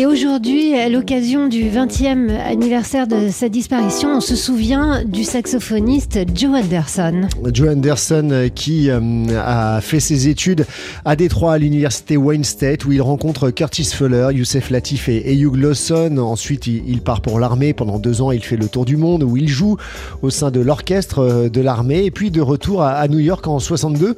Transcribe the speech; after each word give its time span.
Et 0.00 0.06
aujourd'hui, 0.06 0.74
à 0.78 0.88
l'occasion 0.88 1.46
du 1.46 1.64
20e 1.64 2.30
anniversaire 2.30 3.06
de 3.06 3.28
sa 3.28 3.50
disparition, 3.50 4.16
on 4.16 4.22
se 4.22 4.34
souvient 4.34 5.04
du 5.04 5.24
saxophoniste 5.24 6.20
Joe 6.34 6.58
Anderson. 6.64 7.28
Joe 7.52 7.68
Anderson 7.68 8.30
euh, 8.32 8.48
qui 8.48 8.88
euh, 8.88 8.98
a 9.36 9.82
fait 9.82 10.00
ses 10.00 10.28
études 10.28 10.64
à 11.04 11.16
Détroit 11.16 11.52
à 11.52 11.58
l'université 11.58 12.16
Wayne 12.16 12.44
State 12.44 12.86
où 12.86 12.92
il 12.92 13.02
rencontre 13.02 13.50
Curtis 13.50 13.90
Fuller, 13.92 14.28
Youssef 14.32 14.70
Latif 14.70 15.10
et, 15.10 15.34
Hugh 15.34 15.54
Lawson. 15.54 16.16
Ensuite, 16.16 16.66
il, 16.66 17.02
part 17.02 17.20
pour 17.20 17.38
l'armée. 17.38 17.74
Pendant 17.74 17.98
deux 17.98 18.22
ans, 18.22 18.30
il 18.30 18.42
fait 18.42 18.56
le 18.56 18.68
tour 18.68 18.86
du 18.86 18.96
monde 18.96 19.22
où 19.22 19.36
il 19.36 19.48
joue 19.48 19.76
au 20.22 20.30
sein 20.30 20.50
de 20.50 20.60
l'orchestre 20.60 21.18
euh, 21.18 21.48
de 21.50 21.60
l'armée. 21.60 22.06
Et 22.06 22.10
puis 22.10 22.30
de 22.30 22.40
retour 22.40 22.82
à, 22.82 23.06
New 23.06 23.18
York 23.18 23.46
en 23.46 23.58
62, 23.58 24.16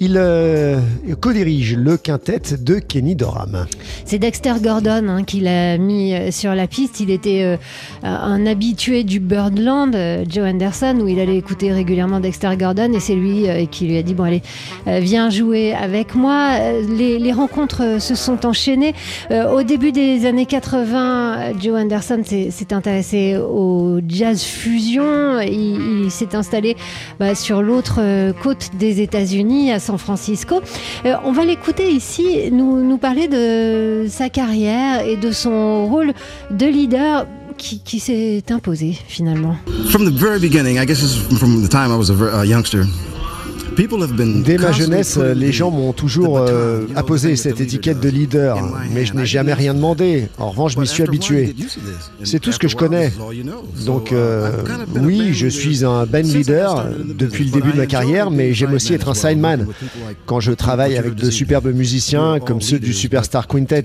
il 0.00 0.18
co-dirige 1.20 1.76
le 1.76 1.98
quintet 1.98 2.40
de 2.58 2.78
Kenny 2.78 3.14
Dorham. 3.14 3.66
C'est 4.06 4.18
Dexter 4.18 4.54
Gordon 4.62 5.17
hein, 5.18 5.24
qu'il 5.24 5.48
a 5.48 5.78
mis 5.78 6.14
euh, 6.14 6.30
sur 6.30 6.54
la 6.54 6.66
piste. 6.66 7.00
Il 7.00 7.10
était 7.10 7.42
euh, 7.42 7.56
un 8.02 8.46
habitué 8.46 9.04
du 9.04 9.20
Birdland, 9.20 9.94
euh, 9.94 10.24
Joe 10.28 10.46
Anderson, 10.46 10.98
où 11.00 11.08
il 11.08 11.20
allait 11.20 11.36
écouter 11.36 11.72
régulièrement 11.72 12.20
Dexter 12.20 12.56
Gordon 12.56 12.92
et 12.92 13.00
c'est 13.00 13.14
lui 13.14 13.46
qui 13.70 13.86
lui 13.86 13.98
a 13.98 14.02
dit 14.02 14.14
bon 14.14 14.24
allez 14.24 14.42
viens 14.86 15.30
jouer 15.30 15.74
avec 15.74 16.14
moi. 16.14 16.58
Les, 16.88 17.32
rencontres 17.32 18.00
se 18.00 18.14
sont 18.14 18.46
enchaînées. 18.46 18.94
au 19.30 19.62
début 19.62 19.92
des 19.92 20.26
années 20.26 20.46
80, 20.46 21.58
Joe 21.60 21.80
Anderson 21.80 22.22
s'est 22.24 22.72
intéressé 22.72 23.36
au 23.36 24.00
jazz 24.06 24.42
fusion. 24.42 25.40
Il, 25.40 26.10
s'est 26.10 26.34
installé 26.34 26.76
bah, 27.18 27.34
sur 27.34 27.62
l'autre 27.62 28.00
côte 28.42 28.70
des 28.78 29.00
États-Unis, 29.02 29.72
à 29.72 29.78
San 29.78 29.98
Francisco. 29.98 30.60
on 31.24 31.32
va 31.32 31.44
l'écouter 31.44 31.90
ici 31.90 32.50
nous 32.50 32.98
parler 32.98 33.28
de 33.28 34.06
sa 34.08 34.28
carrière 34.28 35.06
et 35.08 35.16
de 35.16 35.32
son 35.32 35.86
rôle 35.86 36.12
de 36.50 36.66
leader 36.66 37.26
qui, 37.56 37.80
qui 37.80 37.98
s'est 37.98 38.44
imposé 38.50 38.96
finalement. 39.08 39.56
From 39.90 40.04
the 40.04 40.12
very 40.12 40.38
beginning, 40.38 40.78
I 40.78 40.84
guess 40.86 41.00
from 41.38 41.62
the 41.62 41.68
time 41.68 41.90
I 41.90 41.96
was 41.96 42.10
a, 42.10 42.40
a 42.40 42.44
youngster. 42.44 42.84
Dès 44.44 44.58
ma 44.58 44.72
jeunesse, 44.72 45.18
les 45.18 45.52
gens 45.52 45.70
m'ont 45.70 45.92
toujours 45.92 46.38
euh, 46.38 46.86
apposé 46.96 47.36
cette 47.36 47.60
étiquette 47.60 48.00
de 48.00 48.08
leader, 48.08 48.58
mais 48.92 49.04
je 49.04 49.14
n'ai 49.14 49.26
jamais 49.26 49.54
rien 49.54 49.72
demandé. 49.72 50.28
En 50.38 50.50
revanche, 50.50 50.74
je 50.74 50.80
m'y 50.80 50.86
suis 50.86 51.04
habitué. 51.04 51.54
C'est 52.24 52.40
tout 52.40 52.50
ce 52.50 52.58
que 52.58 52.66
je 52.66 52.74
connais. 52.74 53.12
Donc 53.86 54.10
euh, 54.10 54.50
oui, 55.00 55.32
je 55.32 55.46
suis 55.46 55.84
un 55.84 56.06
band 56.06 56.22
leader 56.22 56.86
depuis 57.06 57.44
le 57.44 57.50
début 57.52 57.72
de 57.72 57.76
ma 57.76 57.86
carrière, 57.86 58.30
mais 58.32 58.52
j'aime 58.52 58.72
aussi 58.74 58.94
être 58.94 59.08
un 59.08 59.14
sideman. 59.14 59.66
Quand 60.26 60.40
je 60.40 60.52
travaille 60.52 60.96
avec 60.96 61.14
de 61.14 61.30
superbes 61.30 61.72
musiciens 61.72 62.40
comme 62.40 62.60
ceux 62.60 62.80
du 62.80 62.92
Superstar 62.92 63.46
Quintet, 63.46 63.84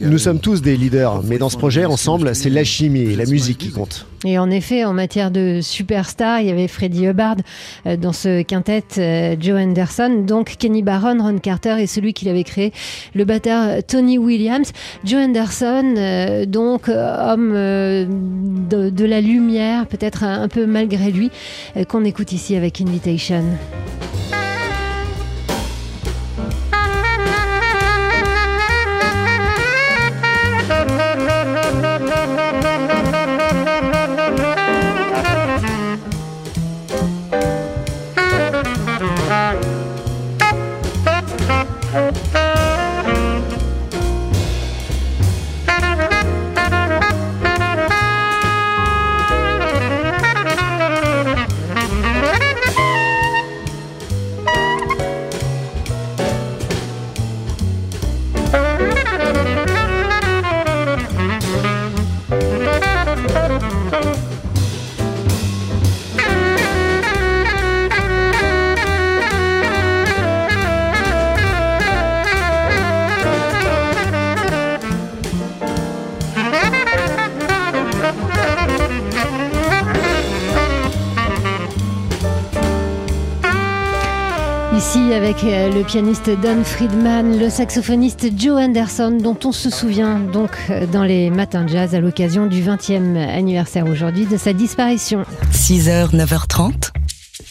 nous 0.00 0.18
sommes 0.18 0.40
tous 0.40 0.62
des 0.62 0.76
leaders, 0.76 1.22
mais 1.22 1.38
dans 1.38 1.48
ce 1.48 1.56
projet, 1.56 1.84
ensemble, 1.84 2.34
c'est 2.34 2.50
la 2.50 2.64
chimie 2.64 3.12
et 3.12 3.16
la 3.16 3.26
musique 3.26 3.58
qui 3.58 3.70
comptent. 3.70 4.06
Et 4.24 4.38
en 4.38 4.50
effet, 4.50 4.84
en 4.84 4.94
matière 4.94 5.30
de 5.30 5.60
superstar, 5.62 6.40
il 6.40 6.46
y 6.46 6.50
avait 6.50 6.68
Freddie 6.68 7.06
Hubbard 7.06 7.36
euh, 7.86 7.96
dans 7.96 8.12
ce 8.12 8.42
quintet, 8.42 8.84
euh, 8.98 9.36
Joe 9.38 9.60
Anderson, 9.60 10.24
donc 10.26 10.56
Kenny 10.58 10.82
Barron, 10.82 11.18
Ron 11.20 11.38
Carter 11.38 11.76
et 11.78 11.86
celui 11.86 12.14
qui 12.14 12.24
l'avait 12.24 12.44
créé, 12.44 12.72
le 13.14 13.24
batteur 13.24 13.82
Tony 13.86 14.18
Williams. 14.18 14.72
Joe 15.04 15.22
Anderson, 15.24 15.94
euh, 15.96 16.46
donc 16.46 16.88
homme 16.88 17.52
de, 17.52 19.04
la 19.04 19.20
lumière, 19.20 19.86
peut-être 19.86 20.24
un 20.24 20.48
peu 20.48 20.64
malgré 20.66 21.10
lui, 21.10 21.30
qu'on 21.88 22.04
écoute 22.04 22.32
ici 22.32 22.56
avec 22.56 22.80
Invitation. 22.80 23.44
Ici 84.86 85.14
avec 85.14 85.44
euh, 85.44 85.72
le 85.72 85.82
pianiste 85.82 86.28
Don 86.42 86.62
Friedman, 86.62 87.38
le 87.38 87.48
saxophoniste 87.48 88.26
Joe 88.38 88.60
Anderson, 88.60 89.16
dont 89.18 89.38
on 89.44 89.50
se 89.50 89.70
souvient 89.70 90.18
donc 90.20 90.50
euh, 90.68 90.86
dans 90.86 91.04
les 91.04 91.30
matins 91.30 91.64
de 91.64 91.70
jazz 91.70 91.94
à 91.94 92.00
l'occasion 92.00 92.46
du 92.46 92.62
20e 92.62 93.16
anniversaire 93.16 93.86
aujourd'hui 93.86 94.26
de 94.26 94.36
sa 94.36 94.52
disparition. 94.52 95.24
6h, 95.52 96.14
9h30, 96.14 96.90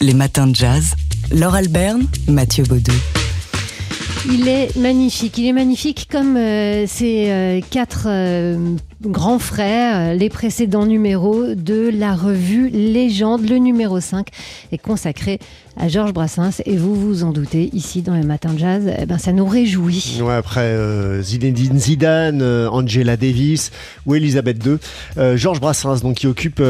les 0.00 0.14
matins 0.14 0.46
de 0.46 0.54
jazz. 0.54 0.94
Laure 1.32 1.56
Alberne, 1.56 2.06
Mathieu 2.28 2.62
Baudou. 2.62 2.92
Il 4.30 4.46
est 4.46 4.76
magnifique, 4.76 5.36
il 5.36 5.48
est 5.48 5.52
magnifique 5.52 6.06
comme 6.08 6.36
euh, 6.36 6.84
ces 6.86 7.64
quatre 7.68 8.06
grands 9.10 9.38
frères, 9.38 10.14
les 10.14 10.28
précédents 10.28 10.86
numéros 10.86 11.54
de 11.54 11.90
la 11.92 12.14
revue 12.14 12.68
Légende. 12.70 13.48
Le 13.48 13.56
numéro 13.56 14.00
5 14.00 14.28
est 14.72 14.78
consacré 14.78 15.38
à 15.76 15.88
Georges 15.88 16.12
Brassens 16.12 16.62
et 16.66 16.76
vous 16.76 16.94
vous 16.94 17.24
en 17.24 17.32
doutez, 17.32 17.70
ici 17.72 18.02
dans 18.02 18.14
le 18.14 18.22
Matin 18.22 18.52
de 18.52 18.58
Jazz, 18.58 18.90
eh 18.96 19.06
ben, 19.06 19.18
ça 19.18 19.32
nous 19.32 19.46
réjouit. 19.46 20.20
Ouais, 20.22 20.34
après 20.34 20.60
euh, 20.60 21.20
Zinedine 21.20 21.78
Zidane, 21.78 22.42
euh, 22.42 22.68
Angela 22.68 23.16
Davis 23.16 23.72
ou 24.06 24.14
Elisabeth 24.14 24.64
II, 24.64 24.76
euh, 25.18 25.36
Georges 25.36 25.60
Brassens 25.60 26.00
donc, 26.02 26.16
qui 26.16 26.26
occupe 26.26 26.62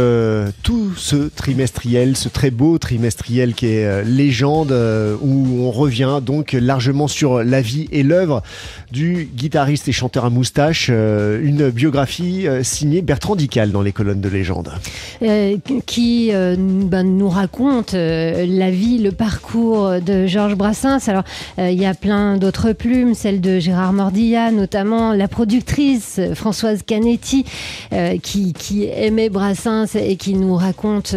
tout 0.63 0.93
ce 0.97 1.29
trimestriel, 1.29 2.17
ce 2.17 2.29
très 2.29 2.51
beau 2.51 2.79
trimestriel 2.79 3.55
qui 3.55 3.67
est 3.67 4.05
Légende, 4.05 4.73
où 5.21 5.61
on 5.61 5.71
revient 5.71 6.21
donc 6.25 6.53
largement 6.53 7.09
sur 7.09 7.43
la 7.43 7.61
vie 7.61 7.89
et 7.93 8.03
l'œuvre 8.03 8.43
du 8.91 9.29
guitariste 9.35 9.89
et 9.89 9.93
chanteur 9.93 10.25
à 10.25 10.31
moustache, 10.31 10.89
une 10.89 11.71
biographie 11.71 12.24
euh, 12.25 12.63
signé 12.63 13.03
Bertrand 13.03 13.37
Dical 13.37 13.71
dans 13.71 13.83
les 13.83 13.93
colonnes 13.93 14.21
de 14.21 14.29
légende. 14.29 14.73
Euh, 15.23 15.57
qui 15.87 16.31
euh, 16.33 16.57
ben, 16.59 17.03
nous 17.03 17.29
raconte 17.29 17.93
la 17.93 18.71
vie, 18.71 18.99
le 18.99 19.13
parcours 19.13 20.01
de 20.01 20.27
Georges 20.27 20.57
Brassens. 20.57 21.09
Alors, 21.09 21.25
il 21.59 21.81
y 21.81 21.87
a 21.87 21.95
plein 21.95 22.37
d'autres 22.37 22.73
plumes, 22.73 23.15
celle 23.15 23.41
de 23.41 23.59
Gérard 23.59 23.93
Mordilla, 23.93 24.51
notamment 24.51 25.13
la 25.13 25.29
productrice 25.29 26.21
Françoise 26.35 26.83
Canetti, 26.83 27.45
qui, 28.23 28.89
aimait 28.93 29.29
Brassens 29.29 29.95
et 29.95 30.17
qui 30.17 30.35
nous 30.35 30.55
raconte 30.55 31.15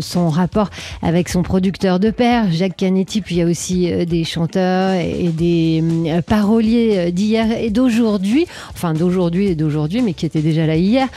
son 0.00 0.28
rapport 0.28 0.70
avec 1.02 1.28
son 1.28 1.42
producteur 1.42 2.00
de 2.00 2.10
père, 2.10 2.50
Jacques 2.50 2.76
Canetti. 2.76 3.20
Puis 3.20 3.36
il 3.36 3.38
y 3.38 3.42
a 3.42 3.46
aussi 3.46 3.90
des 4.06 4.24
chanteurs 4.24 4.94
et 4.94 5.30
des 5.32 5.82
paroliers 6.26 7.12
d'hier 7.12 7.50
et 7.52 7.70
d'aujourd'hui, 7.70 8.46
enfin 8.74 8.94
d'aujourd'hui 8.94 9.48
et 9.48 9.54
d'aujourd'hui, 9.54 10.02
mais 10.02 10.14
qui 10.18 10.26
était 10.26 10.42
déjà 10.42 10.66
là 10.66 10.76
hier. 10.76 11.08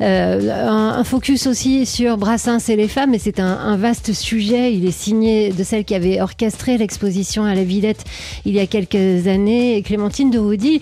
Euh, 0.00 0.50
un, 0.68 1.04
focus 1.04 1.46
aussi 1.46 1.86
sur 1.86 2.16
Brassens 2.16 2.68
et 2.68 2.76
les 2.76 2.88
femmes, 2.88 3.14
et 3.14 3.18
c'est 3.18 3.38
un, 3.38 3.76
vaste 3.76 4.12
sujet. 4.12 4.72
Il 4.74 4.86
est 4.86 4.98
signé 4.98 5.50
de 5.50 5.62
celle 5.62 5.84
qui 5.84 5.94
avait 5.94 6.20
orchestré 6.20 6.78
l'exposition 6.78 7.44
à 7.44 7.54
la 7.54 7.62
Villette 7.62 8.04
il 8.44 8.54
y 8.54 8.60
a 8.60 8.66
quelques 8.66 9.28
années, 9.28 9.82
Clémentine 9.82 10.30
de 10.30 10.38
Roudy. 10.38 10.80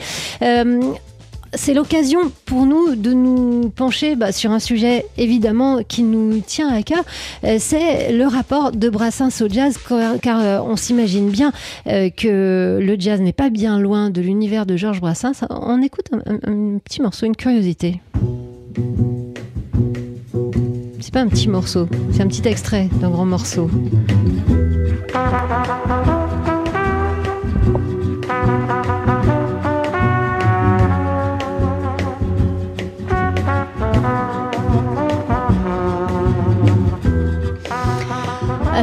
C'est 1.56 1.74
l'occasion 1.74 2.20
pour 2.44 2.66
nous 2.66 2.94
de 2.96 3.12
nous 3.12 3.70
pencher 3.70 4.16
bah, 4.16 4.32
sur 4.32 4.50
un 4.50 4.58
sujet 4.58 5.06
évidemment 5.18 5.82
qui 5.82 6.02
nous 6.02 6.40
tient 6.40 6.68
à 6.68 6.82
cœur. 6.82 7.04
Euh, 7.44 7.56
c'est 7.58 8.12
le 8.12 8.26
rapport 8.26 8.72
de 8.72 8.88
Brassens 8.88 9.42
au 9.42 9.48
jazz, 9.48 9.78
car, 10.22 10.64
on 10.66 10.76
s'imagine 10.76 11.30
bien 11.30 11.52
que 11.84 12.78
le 12.80 12.96
jazz 12.98 13.20
n'est 13.20 13.32
pas 13.32 13.50
bien 13.50 13.78
loin 13.78 14.10
de 14.10 14.20
l'univers 14.20 14.66
de 14.66 14.76
Georges 14.76 15.00
Brassens. 15.00 15.44
On 15.50 15.82
écoute 15.82 16.06
un 16.12 16.78
petit 16.78 17.00
morceau, 17.02 17.26
une 17.26 17.36
curiosité. 17.36 18.00
C'est 21.00 21.12
pas 21.12 21.20
un 21.20 21.28
petit 21.28 21.48
morceau, 21.48 21.88
c'est 22.12 22.22
un 22.22 22.28
petit 22.28 22.46
extrait 22.48 22.88
d'un 23.00 23.10
grand 23.10 23.26
morceau. 23.26 23.70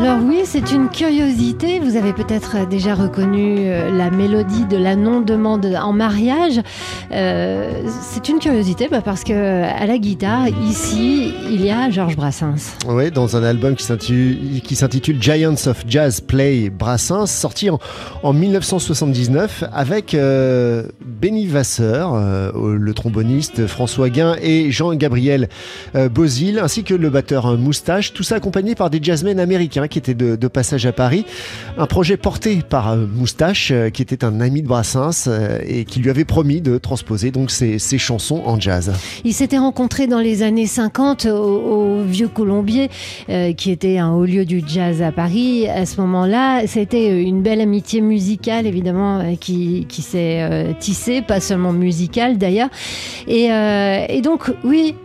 Alors 0.03 0.17
c'est 0.45 0.71
une 0.71 0.89
curiosité. 0.89 1.79
Vous 1.79 1.95
avez 1.95 2.13
peut-être 2.13 2.67
déjà 2.67 2.95
reconnu 2.95 3.57
euh, 3.59 3.91
la 3.95 4.09
mélodie 4.09 4.65
de 4.65 4.77
la 4.77 4.95
non-demande 4.95 5.65
en 5.65 5.93
mariage. 5.93 6.59
Euh, 7.11 7.83
c'est 8.01 8.29
une 8.29 8.39
curiosité 8.39 8.87
bah, 8.89 9.01
parce 9.01 9.23
que 9.23 9.33
à 9.33 9.85
la 9.85 9.97
guitare, 9.97 10.47
ici, 10.47 11.33
il 11.49 11.63
y 11.63 11.69
a 11.69 11.89
Georges 11.89 12.15
Brassens. 12.15 12.75
Oui, 12.87 13.11
dans 13.11 13.35
un 13.35 13.43
album 13.43 13.75
qui 13.75 13.83
s'intitule 14.75 15.21
Giants 15.21 15.67
of 15.67 15.83
Jazz 15.87 16.21
Play 16.21 16.69
Brassens, 16.69 17.27
sorti 17.27 17.69
en, 17.69 18.33
1979 18.33 19.65
avec 19.73 20.13
euh, 20.13 20.83
Benny 21.05 21.45
Vasseur, 21.47 22.15
le 22.55 22.93
tromboniste 22.93 23.67
François 23.67 24.09
Guin 24.09 24.35
et 24.41 24.71
Jean-Gabriel 24.71 25.49
Bozil, 26.11 26.59
ainsi 26.59 26.83
que 26.83 26.93
le 26.93 27.09
batteur 27.09 27.57
Moustache. 27.57 28.13
Tout 28.13 28.23
ça 28.23 28.35
accompagné 28.35 28.75
par 28.75 28.89
des 28.89 28.99
jazzmen 29.01 29.39
américains 29.39 29.87
qui 29.87 29.99
étaient 29.99 30.13
de, 30.13 30.30
passage 30.47 30.85
à 30.85 30.91
Paris. 30.91 31.25
Un 31.77 31.87
projet 31.87 32.17
porté 32.17 32.59
par 32.67 32.91
euh, 32.91 33.05
Moustache, 33.11 33.71
euh, 33.71 33.89
qui 33.89 34.01
était 34.01 34.23
un 34.23 34.41
ami 34.41 34.61
de 34.61 34.67
Brassens 34.67 35.27
euh, 35.27 35.59
et 35.65 35.85
qui 35.85 35.99
lui 35.99 36.09
avait 36.09 36.25
promis 36.25 36.61
de 36.61 36.77
transposer 36.77 37.31
donc 37.31 37.51
ses, 37.51 37.79
chansons 37.97 38.41
en 38.45 38.59
jazz. 38.59 38.91
Ils 39.23 39.33
s'étaient 39.33 39.57
rencontrés 39.57 40.07
dans 40.07 40.19
les 40.19 40.43
années 40.43 40.65
50 40.65 41.25
au, 41.25 42.01
Vieux 42.03 42.27
Colombier, 42.27 42.89
qui 43.57 43.71
était 43.71 43.97
un 43.97 44.11
haut 44.11 44.25
lieu 44.25 44.45
du 44.45 44.63
jazz 44.65 45.01
à 45.01 45.11
Paris. 45.11 45.67
À 45.67 45.85
ce 45.85 45.99
moment-là, 46.01 46.65
c'était 46.67 47.21
une 47.21 47.41
belle 47.41 47.61
amitié 47.61 48.01
musicale, 48.01 48.65
évidemment, 48.65 49.35
qui, 49.39 49.85
s'est 49.89 50.75
tissée, 50.79 51.21
pas 51.21 51.39
seulement 51.39 51.73
musicale 51.73 52.37
d'ailleurs. 52.37 52.69
Et, 53.27 53.49
donc, 54.23 54.51
oui, 54.63 54.95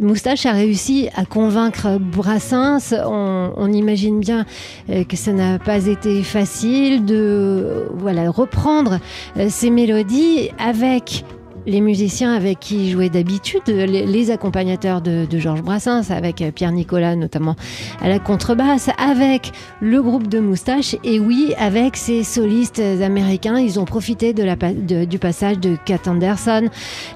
Moustache 0.00 0.46
a 0.46 0.52
réussi 0.52 1.08
à 1.16 1.24
convaincre 1.24 1.98
Brassens. 1.98 2.94
On 3.04 3.72
imagine 3.72 4.20
bien 4.20 4.41
euh, 4.90 5.04
que 5.04 5.16
ça 5.16 5.32
n'a 5.32 5.58
pas 5.58 5.86
été 5.86 6.22
facile 6.22 7.04
de 7.04 7.88
voilà 7.94 8.30
reprendre 8.30 8.98
euh, 9.36 9.46
ces 9.48 9.70
mélodies 9.70 10.50
avec 10.58 11.24
les 11.66 11.80
musiciens 11.80 12.32
avec 12.32 12.60
qui 12.60 12.86
il 12.86 12.90
jouait 12.90 13.08
d'habitude, 13.08 13.62
les, 13.66 14.30
accompagnateurs 14.30 15.00
de, 15.00 15.26
Georges 15.38 15.62
Brassens, 15.62 16.10
avec 16.10 16.44
Pierre 16.54 16.72
Nicolas 16.72 17.16
notamment 17.16 17.56
à 18.00 18.08
la 18.08 18.18
contrebasse, 18.18 18.90
avec 18.98 19.52
le 19.80 20.02
groupe 20.02 20.28
de 20.28 20.40
Moustache 20.40 20.96
et 21.04 21.20
oui, 21.20 21.54
avec 21.58 21.96
ces 21.96 22.22
solistes 22.24 22.80
américains. 23.02 23.58
Ils 23.58 23.78
ont 23.78 23.84
profité 23.84 24.32
du 24.32 25.18
passage 25.18 25.58
de 25.58 25.76
Cat 25.84 26.00
Anderson, 26.06 26.68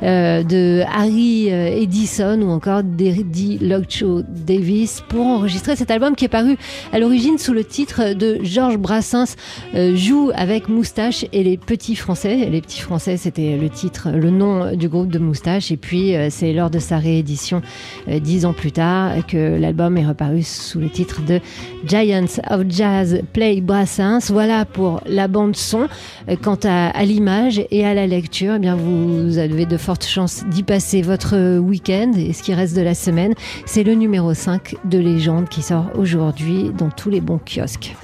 euh, 0.03 0.43
de 0.43 0.83
Harry 0.93 1.51
euh, 1.51 1.69
Edison 1.69 2.41
ou 2.43 2.51
encore 2.51 2.83
d'Eddie 2.83 3.59
Logcho 3.59 4.23
Davis 4.29 5.03
pour 5.09 5.27
enregistrer 5.27 5.77
cet 5.77 5.91
album 5.91 6.15
qui 6.15 6.25
est 6.25 6.29
paru 6.29 6.57
à 6.93 6.99
l'origine 6.99 7.39
sous 7.39 7.53
le 7.53 7.65
titre 7.65 8.15
de 8.15 8.39
Georges 8.43 8.79
Brassens 8.79 9.37
euh, 9.75 9.97
joue 9.97 10.31
avec 10.35 10.69
Moustache 10.69 11.25
et 11.33 11.43
les 11.43 11.57
petits 11.57 11.97
Français. 11.97 12.49
Les 12.51 12.61
petits 12.61 12.81
Français, 12.81 13.17
c'était 13.17 13.57
le 13.57 13.69
titre, 13.69 14.11
le 14.11 14.31
nom 14.31 14.36
du 14.37 14.89
groupe 14.89 15.09
de 15.09 15.19
Moustache. 15.19 15.71
Et 15.71 15.77
puis, 15.77 16.15
euh, 16.15 16.29
c'est 16.31 16.53
lors 16.53 16.71
de 16.71 16.79
sa 16.79 16.99
réédition, 16.99 17.63
euh, 18.09 18.19
dix 18.19 18.45
ans 18.45 18.53
plus 18.53 18.73
tard, 18.73 19.13
que 19.27 19.59
l'album 19.59 19.97
est 19.97 20.07
reparu 20.07 20.43
sous 20.43 20.79
le 20.79 20.91
titre 20.91 21.23
de 21.23 21.41
Giants 21.87 22.41
of 22.51 22.63
Jazz 22.69 23.21
Play 23.33 23.61
Brassens. 23.61 24.31
Voilà 24.31 24.65
pour 24.65 25.01
la 25.07 25.29
bande 25.29 25.57
son. 25.57 25.89
Euh, 26.29 26.37
quant 26.41 26.59
à, 26.65 27.05
l'image 27.05 27.63
et 27.71 27.85
à 27.85 27.95
la 27.95 28.07
lecture, 28.07 28.55
eh 28.57 28.59
bien, 28.59 28.77
vous 28.77 29.39
avez 29.39 29.65
de 29.65 29.77
fortes 29.77 30.07
chances 30.07 30.45
d'y 30.51 30.63
passer 30.63 31.03
votre 31.03 31.59
week-end 31.59 32.13
et 32.17 32.33
ce 32.33 32.43
qui 32.43 32.55
reste 32.55 32.77
de 32.77 32.83
la 32.83 32.95
semaine. 32.95 33.35
C'est 33.65 33.85
le 33.85 33.95
numéro 33.95 34.35
5 34.35 34.77
de 34.85 34.99
Légende 34.99 35.49
qui 35.49 35.63
sort 35.63 35.87
aujourd'hui 35.97 36.71
dans 36.77 36.91
tous 36.91 37.11
les 37.11 37.21
bons 37.21 37.39
kiosques. 37.39 37.95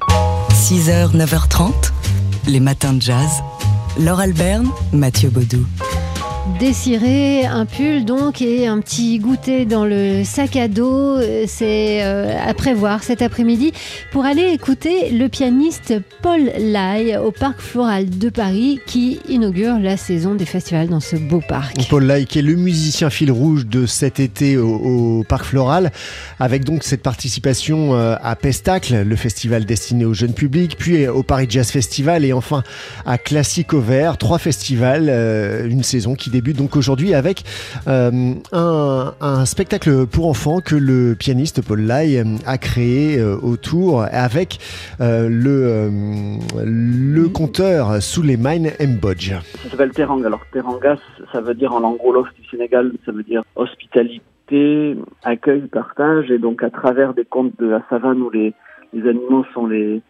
6h, 0.51 1.17
9h30, 1.17 1.73
les 2.49 2.61
matins 2.61 2.93
de 2.93 3.03
jazz. 3.03 3.43
Laure 3.99 4.21
Alberne, 4.21 4.69
Mathieu 4.93 5.29
Baudou. 5.29 5.67
Désirer 6.59 7.47
un 7.47 7.67
pull 7.67 8.05
donc 8.05 8.43
et 8.43 8.67
un 8.67 8.81
petit 8.81 9.21
goûter 9.21 9.65
dans 9.65 9.85
le 9.85 10.25
sac 10.25 10.57
à 10.57 10.67
dos, 10.67 11.21
c'est 11.47 12.03
euh, 12.03 12.35
à 12.45 12.53
prévoir 12.53 13.05
cet 13.05 13.23
après-midi 13.23 13.73
pour 14.11 14.25
aller 14.25 14.49
écouter 14.53 15.11
le 15.11 15.29
pianiste 15.29 15.95
Paul 16.21 16.51
Lai 16.59 17.17
au 17.17 17.31
Parc 17.31 17.61
Floral 17.61 18.11
de 18.11 18.29
Paris 18.29 18.81
qui 18.87 19.21
inaugure 19.29 19.79
la 19.79 19.97
saison 19.97 20.35
des 20.35 20.45
festivals 20.45 20.89
dans 20.89 20.99
ce 20.99 21.15
beau 21.15 21.41
parc. 21.49 21.77
Paul 21.89 22.07
Lai 22.07 22.25
qui 22.25 22.41
est 22.41 22.43
le 22.43 22.57
musicien 22.57 23.09
fil 23.09 23.31
rouge 23.31 23.67
de 23.67 23.87
cet 23.87 24.19
été 24.19 24.57
au, 24.57 25.25
Parc 25.29 25.45
Floral 25.45 25.93
avec 26.41 26.65
donc 26.65 26.83
cette 26.83 27.03
participation 27.03 27.95
euh, 27.95 28.17
à 28.21 28.35
Pestacle, 28.35 29.03
le 29.03 29.17
festival 29.17 29.65
destiné 29.65 30.05
au 30.05 30.13
jeune 30.13 30.35
public, 30.35 30.75
puis 30.77 31.07
au 31.07 31.23
Paris 31.23 31.47
Jazz 31.49 31.71
Festival 31.71 32.25
et 32.25 32.33
enfin 32.33 32.65
à 33.07 33.17
Classique 33.17 33.75
au 33.75 33.81
Vert, 33.81 34.19
trois 34.19 34.39
festivals, 34.39 35.07
euh, 35.09 35.69
une 35.69 35.85
saison 35.85 36.17
qui 36.17 36.32
débute 36.33 36.57
donc 36.57 36.77
aujourd'hui 36.77 37.15
avec 37.15 37.45
euh, 37.87 38.35
un, 38.53 39.45
spectacle 39.45 40.07
pour 40.07 40.29
enfants 40.29 40.61
que 40.61 40.75
le 40.75 41.15
pianiste 41.15 41.67
Paul 41.67 41.83
Lai 41.83 42.19
euh, 42.19 42.25
a 42.47 42.59
créé 42.59 43.19
euh, 43.19 43.37
autour 43.43 44.05
avec 44.11 44.59
le, 44.99 45.91
le 46.65 47.29
conteur 47.29 48.03
Souleymane 48.03 48.71
Mbodj. 48.81 49.35
Ça 49.63 49.71
s'appelle 49.71 49.91
Teranga. 49.93 50.27
Alors 50.27 50.41
Teranga, 50.53 50.97
ça 51.33 51.41
veut 51.41 51.55
dire 51.55 51.73
en 51.75 51.81
langue 51.81 52.03
wolof 52.03 52.29
du 52.35 52.49
Sénégal, 52.49 52.93
ça 53.05 53.13
veut 53.13 53.23
dire 53.23 53.43
hospitalité, 53.55 54.97
accueil, 55.23 55.63
partage. 55.63 56.31
Et 56.31 56.39
donc 56.39 56.63
à 56.63 56.71
travers 56.71 57.15
des 57.15 57.25
contes 57.25 57.53
de 57.59 57.67
la 57.69 57.83
savane 57.91 58.23
où 58.23 58.31
les, 58.31 58.55
animaux 58.95 59.45
sont 59.53 59.67
les 59.67 60.03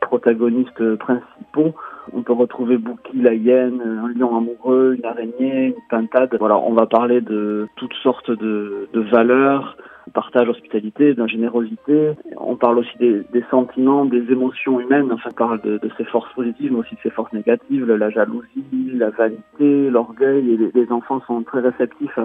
protagonistes 0.00 0.96
principaux, 0.96 1.74
on 2.12 2.22
peut 2.22 2.32
retrouver 2.32 2.78
Bouki, 2.78 3.20
la 3.20 3.34
hyène, 3.34 3.80
un 3.80 4.08
lion 4.08 4.36
amoureux, 4.36 4.96
une 4.98 5.04
araignée, 5.04 5.66
une 5.68 5.74
pintade. 5.88 6.36
Voilà, 6.38 6.58
on 6.58 6.72
va 6.72 6.86
parler 6.86 7.20
de 7.20 7.68
toutes 7.76 7.94
sortes 8.02 8.30
de, 8.30 8.88
de 8.92 9.00
valeurs, 9.00 9.76
partage, 10.12 10.48
hospitalité, 10.48 11.14
d'ingénérosité. 11.14 12.12
On 12.36 12.56
parle 12.56 12.78
aussi 12.78 12.96
des, 12.98 13.44
sentiments, 13.50 14.04
des 14.04 14.30
émotions 14.32 14.80
humaines. 14.80 15.12
Enfin, 15.12 15.30
on 15.32 15.34
parle 15.34 15.60
de, 15.62 15.78
de, 15.78 15.90
ces 15.96 16.04
forces 16.04 16.32
positives, 16.34 16.72
mais 16.72 16.78
aussi 16.78 16.94
de 16.96 17.00
ces 17.02 17.10
forces 17.10 17.32
négatives, 17.32 17.86
la 17.86 18.10
jalousie, 18.10 18.64
la 18.94 19.10
vanité, 19.10 19.90
l'orgueil. 19.90 20.42
Les, 20.42 20.70
les 20.74 20.92
enfants 20.92 21.22
sont 21.26 21.42
très 21.42 21.60
réceptifs. 21.60 22.18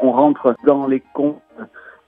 On 0.00 0.12
rentre 0.12 0.54
dans 0.66 0.86
les 0.86 1.02
contes 1.14 1.40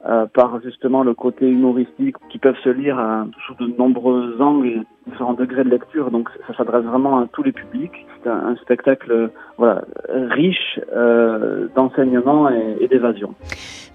euh, 0.06 0.26
par 0.26 0.60
justement 0.62 1.02
le 1.02 1.14
côté 1.14 1.48
humoristique 1.48 2.16
qui 2.30 2.38
peuvent 2.38 2.58
se 2.64 2.70
lire 2.70 2.98
sous 3.46 3.54
de 3.54 3.76
nombreux 3.76 4.40
angles 4.40 4.68
et 4.68 4.80
différents 5.06 5.34
degrés 5.34 5.64
de 5.64 5.70
lecture. 5.70 6.10
Donc 6.10 6.30
ça 6.46 6.54
s'adresse 6.54 6.84
vraiment 6.84 7.18
à 7.18 7.26
tous 7.32 7.42
les 7.42 7.52
publics. 7.52 8.06
C'est 8.22 8.30
un, 8.30 8.56
spectacle 8.56 9.30
voilà 9.58 9.84
riche 10.08 10.80
euh, 10.92 11.68
d'enseignement 11.74 12.48
et 12.48 12.88
d'évasion. 12.88 13.34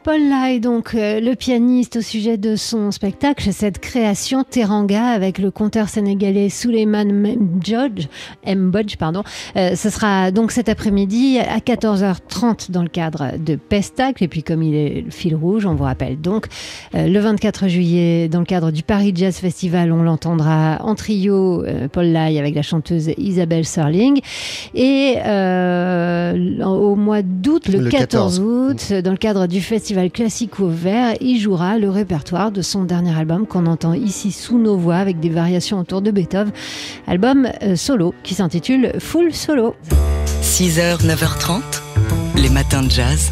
Paul 0.05 0.21
Lai, 0.21 0.59
donc 0.59 0.93
euh, 0.93 1.19
le 1.19 1.33
pianiste 1.33 1.95
au 1.95 2.01
sujet 2.01 2.37
de 2.37 2.55
son 2.55 2.91
spectacle, 2.91 3.51
cette 3.51 3.79
création 3.79 4.43
Teranga 4.43 5.03
avec 5.03 5.39
le 5.39 5.49
conteur 5.49 5.89
sénégalais 5.89 6.49
Suleiman 6.49 7.11
Mbodj, 7.11 8.07
Mbodj 8.45 8.97
pardon. 8.97 9.23
Euh, 9.55 9.75
ce 9.75 9.89
sera 9.89 10.29
donc 10.29 10.51
cet 10.51 10.69
après-midi 10.69 11.39
à 11.39 11.57
14h30 11.57 12.69
dans 12.69 12.83
le 12.83 12.87
cadre 12.87 13.39
de 13.39 13.55
Pestacle. 13.55 14.23
Et 14.23 14.27
puis 14.27 14.43
comme 14.43 14.61
il 14.61 14.75
est 14.75 15.01
le 15.01 15.09
fil 15.09 15.33
rouge, 15.33 15.65
on 15.65 15.73
vous 15.73 15.85
rappelle 15.85 16.21
donc 16.21 16.49
euh, 16.93 17.07
le 17.07 17.19
24 17.19 17.67
juillet 17.67 18.29
dans 18.29 18.41
le 18.41 18.45
cadre 18.45 18.69
du 18.69 18.83
Paris 18.83 19.11
Jazz 19.15 19.37
Festival, 19.37 19.91
on 19.91 20.03
l'entendra 20.03 20.77
en 20.83 20.93
trio 20.93 21.65
Paul 21.91 22.05
Lai 22.05 22.37
avec 22.37 22.53
la 22.53 22.61
chanteuse 22.61 23.09
Isabelle 23.17 23.65
Serling. 23.65 24.21
Et 24.75 25.15
au 25.15 26.95
mois 26.95 27.23
d'août, 27.23 27.67
le, 27.69 27.89
14 27.89 28.39
août, 28.39 28.93
dans 29.03 29.11
le 29.11 29.17
cadre 29.17 29.47
du 29.47 29.61
festival 29.61 29.94
classique 30.11 30.59
au 30.59 30.67
vert, 30.67 31.15
il 31.21 31.39
jouera 31.39 31.77
le 31.77 31.89
répertoire 31.89 32.51
de 32.51 32.61
son 32.61 32.83
dernier 32.83 33.17
album 33.17 33.47
qu'on 33.47 33.65
entend 33.65 33.93
ici 33.93 34.31
sous 34.31 34.57
nos 34.57 34.77
voix 34.77 34.97
avec 34.97 35.19
des 35.19 35.29
variations 35.29 35.79
autour 35.79 36.01
de 36.01 36.11
Beethoven, 36.11 36.51
album 37.07 37.47
euh, 37.63 37.75
solo 37.75 38.13
qui 38.23 38.33
s'intitule 38.35 38.93
Full 38.99 39.33
Solo. 39.33 39.75
6h, 40.41 41.05
9h30, 41.05 41.61
les 42.37 42.49
matins 42.49 42.83
de 42.83 42.91
jazz. 42.91 43.31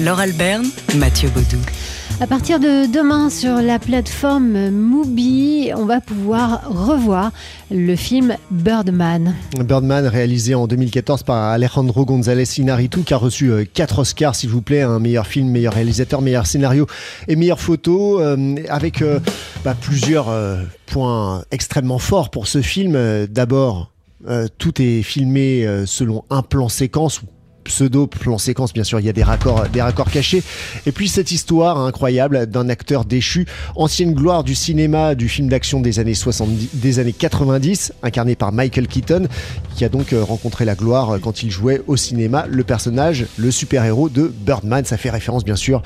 Laure 0.00 0.20
Alberne, 0.20 0.66
Mathieu 0.96 1.28
Baudou. 1.28 1.60
À 2.22 2.26
partir 2.26 2.60
de 2.60 2.84
demain 2.84 3.30
sur 3.30 3.62
la 3.62 3.78
plateforme 3.78 4.68
Mubi, 4.68 5.70
on 5.74 5.86
va 5.86 6.02
pouvoir 6.02 6.68
revoir 6.68 7.32
le 7.70 7.96
film 7.96 8.36
Birdman. 8.50 9.34
Birdman 9.64 10.06
réalisé 10.06 10.54
en 10.54 10.66
2014 10.66 11.22
par 11.22 11.44
Alejandro 11.44 12.04
González 12.04 12.44
Inarritu 12.58 13.04
qui 13.04 13.14
a 13.14 13.16
reçu 13.16 13.50
4 13.72 13.98
euh, 13.98 14.02
Oscars 14.02 14.34
s'il 14.34 14.50
vous 14.50 14.60
plaît, 14.60 14.82
un 14.82 14.98
meilleur 14.98 15.26
film, 15.26 15.48
meilleur 15.48 15.72
réalisateur, 15.72 16.20
meilleur 16.20 16.46
scénario 16.46 16.86
et 17.26 17.36
meilleure 17.36 17.58
photo 17.58 18.20
euh, 18.20 18.56
avec 18.68 19.00
euh, 19.00 19.18
bah, 19.64 19.74
plusieurs 19.80 20.26
points 20.84 21.42
extrêmement 21.50 21.98
forts 21.98 22.30
pour 22.30 22.48
ce 22.48 22.60
film. 22.60 22.98
D'abord, 23.28 23.92
tout 24.58 24.82
est 24.82 25.00
filmé 25.00 25.66
selon 25.86 26.24
un 26.28 26.42
plan 26.42 26.68
séquence 26.68 27.22
pseudo 27.70 28.08
plan 28.08 28.36
séquence, 28.36 28.72
bien 28.72 28.84
sûr, 28.84 28.98
il 28.98 29.06
y 29.06 29.08
a 29.08 29.12
des 29.12 29.22
raccords, 29.22 29.68
des 29.68 29.80
raccords 29.80 30.10
cachés. 30.10 30.42
Et 30.86 30.92
puis 30.92 31.08
cette 31.08 31.30
histoire 31.30 31.78
incroyable 31.78 32.46
d'un 32.46 32.68
acteur 32.68 33.04
déchu, 33.04 33.46
ancienne 33.76 34.12
gloire 34.12 34.42
du 34.42 34.56
cinéma, 34.56 35.14
du 35.14 35.28
film 35.28 35.48
d'action 35.48 35.80
des 35.80 36.00
années 36.00 36.14
70, 36.14 36.70
des 36.74 36.98
années 36.98 37.12
90, 37.12 37.92
incarné 38.02 38.34
par 38.34 38.52
Michael 38.52 38.88
Keaton, 38.88 39.28
qui 39.76 39.84
a 39.84 39.88
donc 39.88 40.12
euh, 40.12 40.22
rencontré 40.22 40.64
la 40.64 40.74
gloire 40.74 41.18
quand 41.22 41.44
il 41.44 41.50
jouait 41.50 41.80
au 41.86 41.96
cinéma 41.96 42.46
le 42.48 42.64
personnage, 42.64 43.26
le 43.36 43.50
super-héros 43.52 44.08
de 44.08 44.26
Birdman. 44.26 44.84
Ça 44.84 44.96
fait 44.96 45.10
référence, 45.10 45.44
bien 45.44 45.56
sûr, 45.56 45.82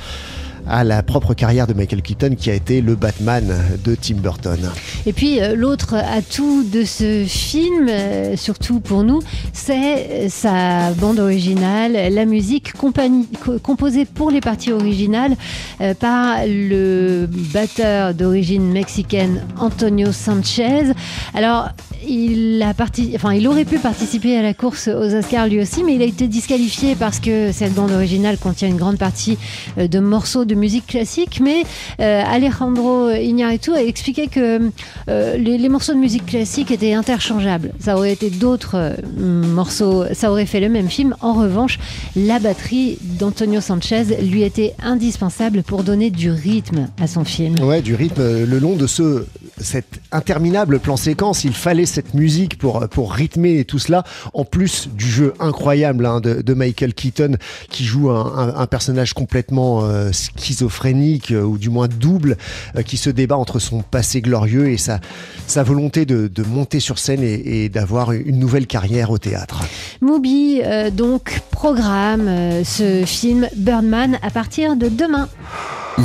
à 0.69 0.85
la 0.85 1.03
propre 1.03 1.35
carrière 1.35 1.67
de 1.67 1.75
Michael 1.75 2.03
Keaton 2.03 2.35
qui 2.37 2.51
a 2.51 2.55
été 2.55 2.81
le 2.81 2.95
Batman 2.95 3.55
de 3.85 3.95
Tim 3.95 4.17
Burton. 4.17 4.71
Et 5.07 5.13
puis 5.13 5.41
euh, 5.41 5.55
l'autre 5.55 5.95
atout 5.95 6.65
de 6.65 6.85
ce 6.85 7.25
film, 7.27 7.89
euh, 7.89 8.37
surtout 8.37 8.81
pour 8.81 9.05
nous, 9.05 9.21
c'est 9.53 10.29
sa 10.29 10.93
bande 10.93 11.19
originale, 11.19 12.13
la 12.13 12.25
musique 12.25 12.73
composée 12.73 14.05
pour 14.05 14.31
les 14.31 14.41
parties 14.41 14.73
originales 14.73 15.37
euh, 15.81 15.95
par 15.95 16.39
le 16.47 17.27
batteur 17.53 18.15
d'origine 18.15 18.71
mexicaine 18.73 19.43
Antonio 19.59 20.13
Sanchez. 20.13 20.93
Alors 21.35 21.69
il, 22.09 22.63
a 22.63 22.73
enfin, 23.15 23.33
il 23.35 23.49
aurait 23.49 23.65
pu 23.65 23.79
participer 23.79 24.37
à 24.37 24.43
la 24.43 24.55
course 24.55 24.89
aux 24.89 25.15
Oscars 25.15 25.49
lui 25.49 25.61
aussi, 25.61 25.85
mais 25.85 25.95
il 25.95 26.03
a 26.03 26.07
été 26.07 26.29
disqualifié 26.29 26.95
parce 26.95 27.21
que 27.21 27.53
cette 27.53 27.75
bande 27.75 27.91
originale 27.91 28.39
contient 28.39 28.69
une 28.69 28.77
grande 28.77 28.99
partie 28.99 29.39
de 29.77 29.99
morceaux 30.01 30.45
de 30.45 30.55
musique 30.55 30.87
classique, 30.87 31.41
mais 31.43 31.65
euh, 32.01 32.23
Alejandro 32.27 33.11
Iñárritu 33.11 33.73
a 33.73 33.83
expliqué 33.83 34.29
que 34.29 34.71
euh, 35.09 35.37
les, 35.37 35.69
morceaux 35.69 35.95
de 35.95 35.99
musique 35.99 36.27
classique 36.27 36.71
étaient 36.71 36.93
interchangeables. 36.93 37.73
Ça 37.79 37.97
aurait 37.97 38.13
été 38.13 38.31
d'autres 38.31 38.77
euh, 38.77 38.95
morceaux, 39.19 40.05
ça 40.13 40.31
aurait 40.31 40.47
fait 40.47 40.61
le 40.61 40.69
même 40.69 40.89
film. 40.89 41.15
En 41.21 41.35
revanche, 41.35 41.79
la 42.17 42.39
batterie 42.39 42.99
d'Antonio 43.01 43.61
Sanchez 43.61 44.05
lui 44.23 44.43
était 44.43 44.75
indispensable 44.83 45.63
pour 45.63 45.85
donner 45.85 46.11
du 46.11 46.31
rythme 46.31 46.89
à 47.01 47.07
son 47.07 47.25
film. 47.25 47.59
Ouais, 47.61 47.83
du 47.83 47.95
rythme 47.95 48.45
le 48.45 48.59
long 48.59 48.77
de 48.77 48.87
ce 48.87 49.27
cet 49.59 50.01
interminable 50.13 50.81
plan 50.81 50.97
séquence. 50.97 51.45
Il 51.45 51.55
fallait 51.55 51.87
cette 51.87 52.15
musique 52.15 52.59
pour 52.59 52.89
pour 52.89 53.13
rythmer 53.13 53.65
tout 53.65 53.79
cela. 53.79 54.05
En 54.33 54.45
plus 54.45 54.89
du 54.89 55.07
jeu 55.07 55.35
incroyable 55.41 56.07
hein, 56.07 56.21
de, 56.21 56.55
Michael 56.55 56.95
Keaton 56.95 57.37
qui 57.69 57.85
joue 57.85 58.11
un, 58.11 58.67
personnage 58.67 59.13
complètement 59.13 59.83
schizophrénique 60.13 61.33
euh, 61.33 61.43
ou 61.43 61.59
du 61.59 61.71
moins 61.71 61.89
double 61.89 62.37
euh, 62.77 62.83
qui 62.83 62.97
se 62.97 63.11
débat 63.11 63.37
entre 63.37 63.59
son 63.59 63.83
passé 63.83 64.21
glorieux 64.21 64.69
et 64.69 64.77
sa, 64.77 65.01
sa 65.47 65.63
volonté 65.63 66.07
de, 66.07 66.31
monter 66.45 66.81
sur 66.81 66.99
scène 66.99 67.23
et, 67.23 67.69
d'avoir 67.69 68.13
une 68.13 68.39
nouvelle 68.39 68.67
carrière 68.67 69.11
au 69.11 69.19
théâtre. 69.19 69.63
Moby 70.01 70.61
euh, 70.63 70.91
donc 70.91 71.41
programme 71.51 72.29
ce 72.65 73.05
film 73.07 73.49
Birdman 73.57 74.19
à 74.23 74.31
partir 74.31 74.77
de 74.77 74.89
demain. 74.89 75.29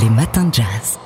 Les 0.01 0.09
matins 0.09 0.45
de 0.45 0.53
jazz. 0.53 0.99